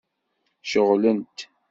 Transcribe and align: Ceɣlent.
Ceɣlent. 0.71 1.37